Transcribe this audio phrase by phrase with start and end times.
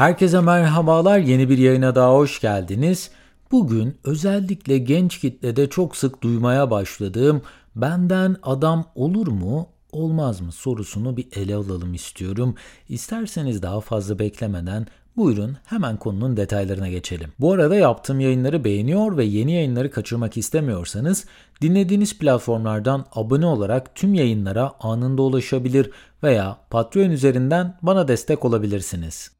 [0.00, 1.18] Herkese merhabalar.
[1.18, 3.10] Yeni bir yayına daha hoş geldiniz.
[3.52, 7.42] Bugün özellikle genç kitlede çok sık duymaya başladığım
[7.76, 12.54] benden adam olur mu olmaz mı sorusunu bir ele alalım istiyorum.
[12.88, 14.86] İsterseniz daha fazla beklemeden
[15.16, 17.32] Buyurun hemen konunun detaylarına geçelim.
[17.40, 21.24] Bu arada yaptığım yayınları beğeniyor ve yeni yayınları kaçırmak istemiyorsanız
[21.62, 25.90] dinlediğiniz platformlardan abone olarak tüm yayınlara anında ulaşabilir
[26.22, 29.39] veya Patreon üzerinden bana destek olabilirsiniz.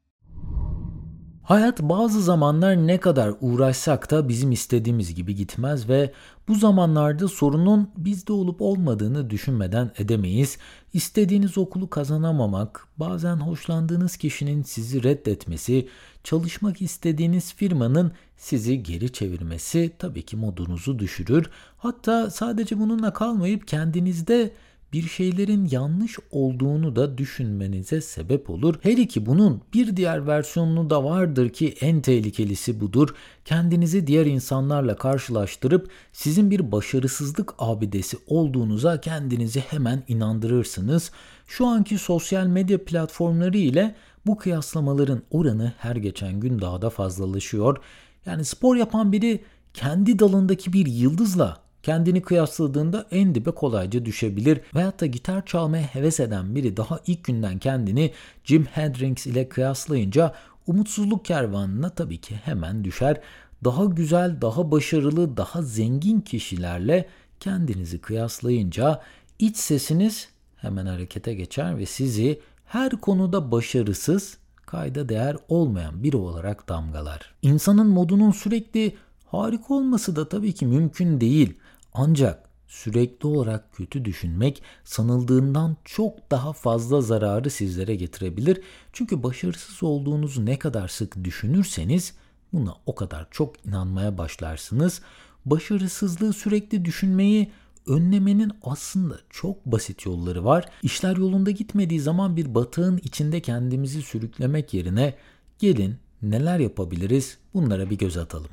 [1.43, 6.11] Hayat bazı zamanlar ne kadar uğraşsak da bizim istediğimiz gibi gitmez ve
[6.47, 10.57] bu zamanlarda sorunun bizde olup olmadığını düşünmeden edemeyiz.
[10.93, 15.87] İstediğiniz okulu kazanamamak, bazen hoşlandığınız kişinin sizi reddetmesi,
[16.23, 21.49] çalışmak istediğiniz firmanın sizi geri çevirmesi tabii ki modunuzu düşürür.
[21.77, 24.51] Hatta sadece bununla kalmayıp kendinizde
[24.93, 28.75] bir şeylerin yanlış olduğunu da düşünmenize sebep olur.
[28.81, 33.15] Her iki bunun bir diğer versiyonu da vardır ki en tehlikelisi budur.
[33.45, 41.11] Kendinizi diğer insanlarla karşılaştırıp sizin bir başarısızlık abidesi olduğunuza kendinizi hemen inandırırsınız.
[41.47, 47.77] Şu anki sosyal medya platformları ile bu kıyaslamaların oranı her geçen gün daha da fazlalaşıyor.
[48.25, 55.01] Yani spor yapan biri kendi dalındaki bir yıldızla kendini kıyasladığında en dibe kolayca düşebilir veyahut
[55.01, 58.11] da gitar çalmaya heves eden biri daha ilk günden kendini
[58.43, 60.33] Jim Hendrix ile kıyaslayınca
[60.67, 63.21] umutsuzluk kervanına tabii ki hemen düşer.
[63.63, 69.01] Daha güzel, daha başarılı, daha zengin kişilerle kendinizi kıyaslayınca
[69.39, 76.69] iç sesiniz hemen harekete geçer ve sizi her konuda başarısız, kayda değer olmayan biri olarak
[76.69, 77.33] damgalar.
[77.41, 78.95] İnsanın modunun sürekli
[79.25, 81.53] harika olması da tabii ki mümkün değil.
[81.93, 88.61] Ancak sürekli olarak kötü düşünmek sanıldığından çok daha fazla zararı sizlere getirebilir.
[88.93, 92.13] Çünkü başarısız olduğunuzu ne kadar sık düşünürseniz
[92.53, 95.01] buna o kadar çok inanmaya başlarsınız.
[95.45, 97.51] Başarısızlığı sürekli düşünmeyi
[97.87, 100.69] önlemenin aslında çok basit yolları var.
[100.83, 105.15] İşler yolunda gitmediği zaman bir batağın içinde kendimizi sürüklemek yerine
[105.59, 108.49] gelin neler yapabiliriz bunlara bir göz atalım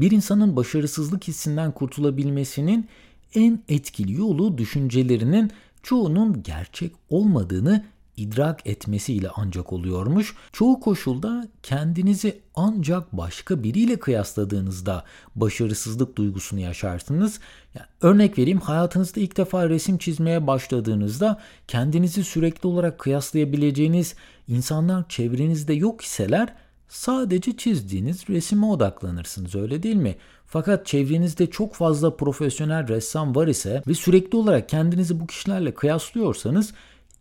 [0.00, 2.88] bir insanın başarısızlık hissinden kurtulabilmesinin
[3.34, 5.50] en etkili yolu düşüncelerinin
[5.82, 7.84] çoğunun gerçek olmadığını
[8.18, 10.34] idrak etmesiyle ancak oluyormuş.
[10.52, 15.04] Çoğu koşulda kendinizi ancak başka biriyle kıyasladığınızda
[15.36, 17.40] başarısızlık duygusunu yaşarsınız.
[17.74, 24.14] Yani örnek vereyim hayatınızda ilk defa resim çizmeye başladığınızda kendinizi sürekli olarak kıyaslayabileceğiniz
[24.48, 26.54] insanlar çevrenizde yok iseler
[26.88, 30.16] Sadece çizdiğiniz resime odaklanırsınız öyle değil mi?
[30.46, 36.74] Fakat çevrenizde çok fazla profesyonel ressam var ise ve sürekli olarak kendinizi bu kişilerle kıyaslıyorsanız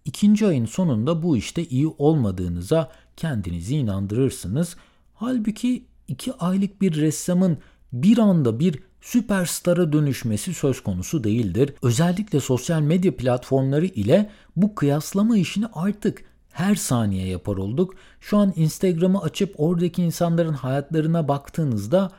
[0.06, 4.76] ikinci ayın sonunda bu işte iyi olmadığınıza kendinizi inandırırsınız.
[5.14, 7.58] Halbuki iki aylık bir ressamın
[7.94, 11.74] bir anda bir süperstara dönüşmesi söz konusu değildir.
[11.82, 16.24] Özellikle sosyal medya platformları ile bu kıyaslama işini artık
[16.58, 17.96] her saniye yapar olduk.
[18.22, 22.12] Şu an Instagram'ı açıp oradaki insanların hayatlarına baktığınızda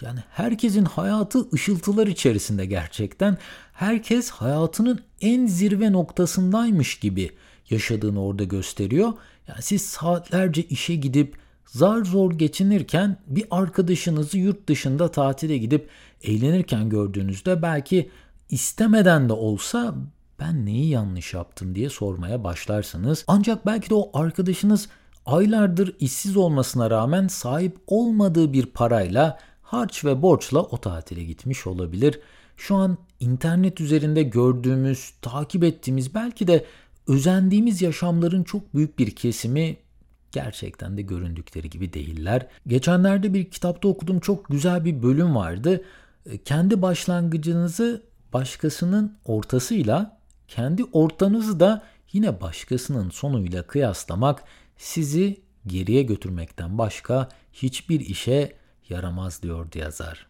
[0.00, 3.38] yani herkesin hayatı ışıltılar içerisinde gerçekten.
[3.72, 7.30] Herkes hayatının en zirve noktasındaymış gibi
[7.70, 9.12] yaşadığını orada gösteriyor.
[9.48, 11.36] Yani siz saatlerce işe gidip
[11.66, 15.88] zar zor geçinirken bir arkadaşınızı yurt dışında tatile gidip
[16.22, 18.10] eğlenirken gördüğünüzde belki
[18.50, 19.94] istemeden de olsa
[20.40, 23.24] ben neyi yanlış yaptım diye sormaya başlarsınız.
[23.26, 24.88] Ancak belki de o arkadaşınız
[25.26, 32.20] aylardır işsiz olmasına rağmen sahip olmadığı bir parayla harç ve borçla o tatile gitmiş olabilir.
[32.56, 36.64] Şu an internet üzerinde gördüğümüz, takip ettiğimiz belki de
[37.08, 39.76] özendiğimiz yaşamların çok büyük bir kesimi
[40.32, 42.46] gerçekten de göründükleri gibi değiller.
[42.66, 45.84] Geçenlerde bir kitapta okudum çok güzel bir bölüm vardı.
[46.44, 48.02] Kendi başlangıcınızı
[48.32, 50.19] başkasının ortasıyla
[50.50, 54.44] kendi ortanızı da yine başkasının sonuyla kıyaslamak
[54.76, 58.52] sizi geriye götürmekten başka hiçbir işe
[58.88, 60.26] yaramaz diyordu yazar.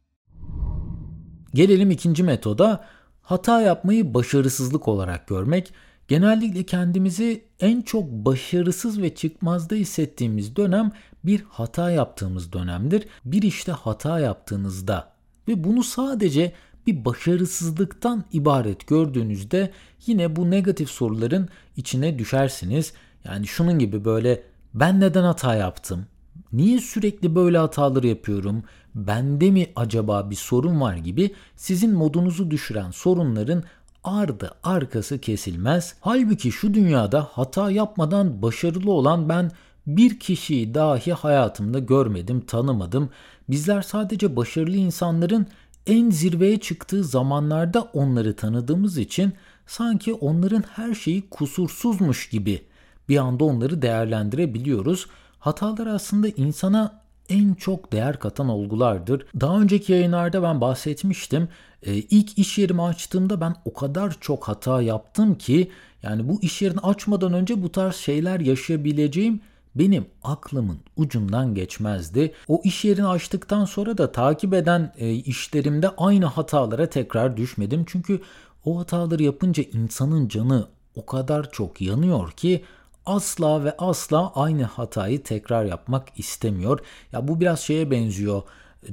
[1.55, 2.85] Gelelim ikinci metoda
[3.23, 5.73] hata yapmayı başarısızlık olarak görmek.
[6.09, 10.93] Genellikle kendimizi en çok başarısız ve çıkmazda hissettiğimiz dönem
[11.25, 13.09] bir hata yaptığımız dönemdir.
[13.25, 15.13] Bir işte hata yaptığınızda
[15.49, 16.53] ve bunu sadece
[16.91, 19.71] bir başarısızlıktan ibaret gördüğünüzde
[20.07, 22.93] yine bu negatif soruların içine düşersiniz.
[23.25, 24.43] Yani şunun gibi böyle
[24.75, 26.07] ben neden hata yaptım?
[26.53, 28.63] Niye sürekli böyle hataları yapıyorum?
[28.95, 33.63] Bende mi acaba bir sorun var gibi sizin modunuzu düşüren sorunların
[34.05, 35.95] ardı arkası kesilmez.
[36.01, 39.51] Halbuki şu dünyada hata yapmadan başarılı olan ben
[39.87, 43.11] bir kişiyi dahi hayatımda görmedim, tanımadım.
[43.51, 45.47] Bizler sadece başarılı insanların
[45.87, 49.33] en zirveye çıktığı zamanlarda onları tanıdığımız için
[49.67, 52.63] sanki onların her şeyi kusursuzmuş gibi
[53.09, 55.07] bir anda onları değerlendirebiliyoruz.
[55.39, 59.27] Hatalar aslında insana en çok değer katan olgulardır.
[59.41, 61.49] Daha önceki yayınlarda ben bahsetmiştim.
[61.83, 65.71] Ee, ilk iş yerimi açtığımda ben o kadar çok hata yaptım ki
[66.03, 69.41] yani bu iş yerini açmadan önce bu tarz şeyler yaşayabileceğim
[69.75, 72.33] benim aklımın ucundan geçmezdi.
[72.49, 77.85] O iş yerini açtıktan sonra da takip eden e, işlerimde aynı hatalara tekrar düşmedim.
[77.87, 78.21] Çünkü
[78.65, 82.65] o hataları yapınca insanın canı o kadar çok yanıyor ki
[83.07, 86.81] asla ve asla aynı hatayı tekrar yapmak istemiyor.
[87.13, 88.43] Ya bu biraz şeye benziyor.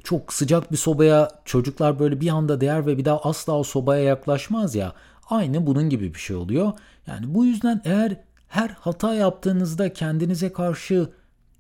[0.04, 4.04] Çok sıcak bir sobaya çocuklar böyle bir anda değer ve bir daha asla o sobaya
[4.04, 4.94] yaklaşmaz ya.
[5.30, 6.72] Aynı bunun gibi bir şey oluyor.
[7.08, 11.10] Yani bu yüzden eğer her hata yaptığınızda kendinize karşı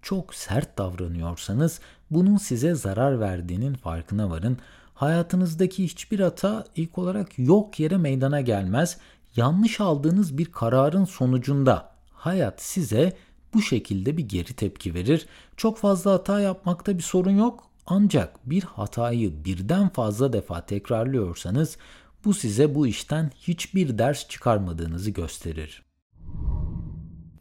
[0.01, 1.80] çok sert davranıyorsanız
[2.12, 4.57] bunun size zarar verdiğinin farkına varın.
[4.94, 8.98] Hayatınızdaki hiçbir hata ilk olarak yok yere meydana gelmez.
[9.36, 13.18] Yanlış aldığınız bir kararın sonucunda hayat size
[13.54, 15.25] bu şekilde bir geri tepki verir.
[15.57, 17.63] Çok fazla hata yapmakta bir sorun yok.
[17.86, 21.78] Ancak bir hatayı birden fazla defa tekrarlıyorsanız
[22.25, 25.87] bu size bu işten hiçbir ders çıkarmadığınızı gösterir.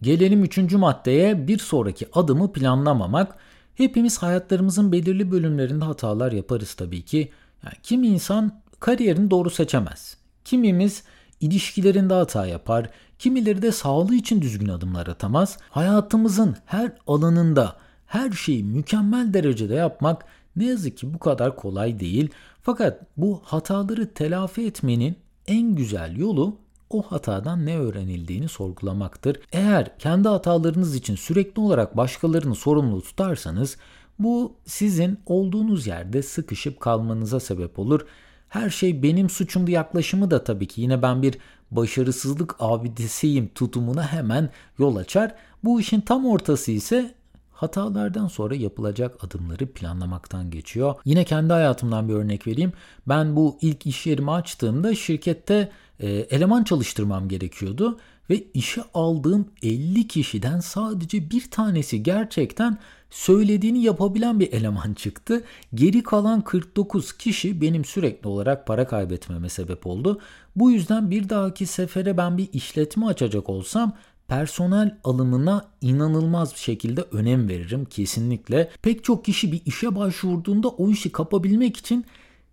[0.07, 3.37] Gelelim üçüncü maddeye bir sonraki adımı planlamamak.
[3.75, 7.33] Hepimiz hayatlarımızın belirli bölümlerinde hatalar yaparız tabii ki.
[7.65, 10.17] Yani kimi insan kariyerini doğru seçemez.
[10.45, 11.03] Kimimiz
[11.41, 12.91] ilişkilerinde hata yapar.
[13.19, 15.59] Kimileri de sağlığı için düzgün adımlar atamaz.
[15.71, 17.77] Hayatımızın her alanında
[18.07, 20.25] her şeyi mükemmel derecede yapmak
[20.57, 22.29] ne yazık ki bu kadar kolay değil.
[22.63, 25.17] Fakat bu hataları telafi etmenin
[25.47, 29.41] en güzel yolu o hatadan ne öğrenildiğini sorgulamaktır.
[29.53, 33.77] Eğer kendi hatalarınız için sürekli olarak başkalarını sorumlu tutarsanız
[34.19, 38.07] bu sizin olduğunuz yerde sıkışıp kalmanıza sebep olur.
[38.49, 41.39] Her şey benim suçumdu yaklaşımı da tabii ki yine ben bir
[41.71, 45.35] başarısızlık abidesiyim tutumuna hemen yol açar.
[45.65, 47.15] Bu işin tam ortası ise
[47.53, 50.95] hatalardan sonra yapılacak adımları planlamaktan geçiyor.
[51.05, 52.73] Yine kendi hayatımdan bir örnek vereyim.
[53.09, 55.71] Ben bu ilk iş yerimi açtığımda şirkette
[56.01, 57.99] e, eleman çalıştırmam gerekiyordu
[58.31, 62.79] ve işe aldığım 50 kişiden sadece bir tanesi gerçekten
[63.11, 65.45] söylediğini yapabilen bir eleman çıktı.
[65.75, 70.21] Geri kalan 49 kişi benim sürekli olarak para kaybetmeme sebep oldu.
[70.57, 73.93] Bu yüzden bir dahaki sefere ben bir işletme açacak olsam
[74.29, 78.71] personel alımına inanılmaz bir şekilde önem veririm kesinlikle.
[78.83, 82.05] Pek çok kişi bir işe başvurduğunda o işi kapabilmek için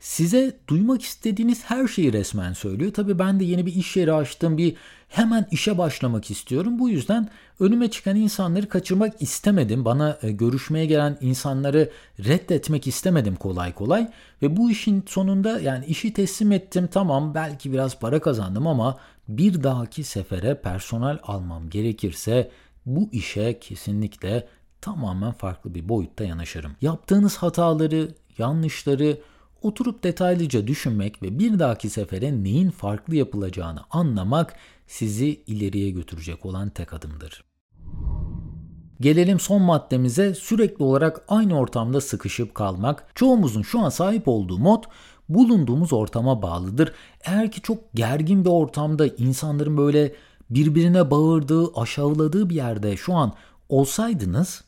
[0.04, 2.94] size duymak istediğiniz her şeyi resmen söylüyor.
[2.94, 4.76] Tabii ben de yeni bir iş yeri açtım, bir
[5.10, 6.80] hemen işe başlamak istiyorum.
[6.80, 7.30] Bu yüzden
[7.60, 9.86] önüme çıkan insanları kaçırmak istemedim.
[9.86, 14.12] Bana e, görüşmeye gelen insanları reddetmek istemedim kolay kolay.
[14.42, 16.90] Ve bu işin sonunda yani işi teslim ettim.
[16.92, 18.98] Tamam belki biraz para kazandım ama
[19.28, 22.52] bir dahaki sefere personel almam gerekirse
[22.86, 24.48] bu işe kesinlikle
[24.82, 26.72] tamamen farklı bir boyutta yanaşırım.
[26.82, 29.18] Yaptığınız hataları, yanlışları
[29.66, 34.56] oturup detaylıca düşünmek ve bir dahaki sefere neyin farklı yapılacağını anlamak
[34.88, 37.44] sizi ileriye götürecek olan tek adımdır.
[39.02, 43.12] Gelelim son maddemize sürekli olarak aynı ortamda sıkışıp kalmak.
[43.16, 44.84] Çoğumuzun şu an sahip olduğu mod
[45.30, 46.92] bulunduğumuz ortama bağlıdır.
[47.24, 50.16] Eğer ki çok gergin bir ortamda insanların böyle
[50.50, 53.34] birbirine bağırdığı, aşağıladığı bir yerde şu an
[53.70, 54.64] olsaydınız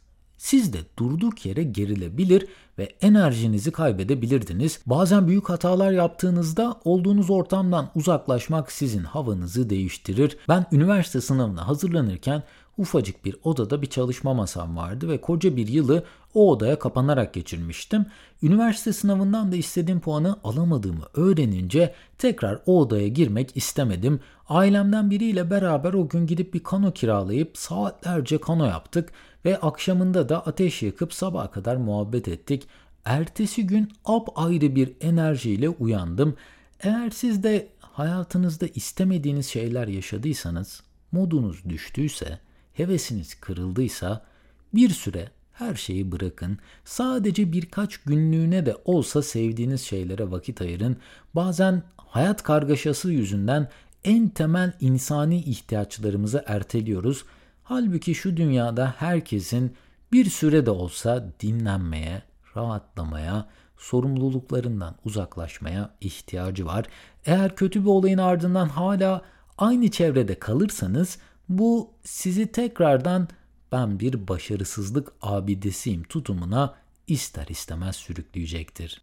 [0.45, 2.47] siz de durduk yere gerilebilir
[2.77, 4.79] ve enerjinizi kaybedebilirdiniz.
[4.85, 10.37] Bazen büyük hatalar yaptığınızda olduğunuz ortamdan uzaklaşmak sizin havanızı değiştirir.
[10.49, 12.43] Ben üniversite sınavına hazırlanırken
[12.77, 18.05] ufacık bir odada bir çalışma masam vardı ve koca bir yılı o odaya kapanarak geçirmiştim.
[18.43, 24.19] Üniversite sınavından da istediğim puanı alamadığımı öğrenince tekrar o odaya girmek istemedim.
[24.49, 29.11] Ailemden biriyle beraber o gün gidip bir kano kiralayıp saatlerce kano yaptık
[29.45, 32.67] ve akşamında da ateş yakıp sabaha kadar muhabbet ettik.
[33.05, 36.35] Ertesi gün ap ayrı bir enerjiyle uyandım.
[36.79, 42.39] Eğer siz de hayatınızda istemediğiniz şeyler yaşadıysanız, modunuz düştüyse,
[42.73, 44.25] hevesiniz kırıldıysa
[44.73, 46.57] bir süre her şeyi bırakın.
[46.85, 50.97] Sadece birkaç günlüğüne de olsa sevdiğiniz şeylere vakit ayırın.
[51.35, 53.69] Bazen hayat kargaşası yüzünden
[54.03, 57.25] en temel insani ihtiyaçlarımızı erteliyoruz.
[57.67, 59.75] Halbuki şu dünyada herkesin
[60.11, 62.21] bir süre de olsa dinlenmeye,
[62.57, 66.85] rahatlamaya, sorumluluklarından uzaklaşmaya ihtiyacı var.
[67.25, 69.21] Eğer kötü bir olayın ardından hala
[69.57, 71.17] aynı çevrede kalırsanız
[71.49, 73.27] bu sizi tekrardan
[73.71, 76.75] ben bir başarısızlık abidesiyim tutumuna
[77.07, 79.01] ister istemez sürükleyecektir.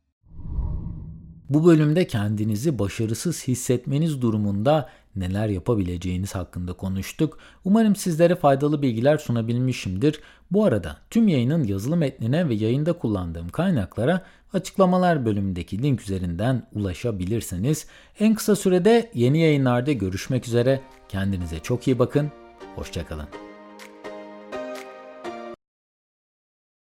[1.49, 7.39] Bu bölümde kendinizi başarısız hissetmeniz durumunda neler yapabileceğiniz hakkında konuştuk.
[7.65, 10.21] Umarım sizlere faydalı bilgiler sunabilmişimdir.
[10.51, 17.87] Bu arada tüm yayının yazılı metnine ve yayında kullandığım kaynaklara açıklamalar bölümündeki link üzerinden ulaşabilirsiniz.
[18.21, 20.81] En kısa sürede yeni yayınlarda görüşmek üzere.
[21.09, 22.31] Kendinize çok iyi bakın.
[22.77, 23.52] Hoşçakalın.